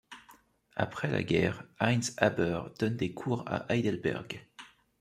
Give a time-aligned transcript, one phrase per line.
[0.75, 4.43] Après la guerre, Heinz Haber donne des cours à Heidelberg.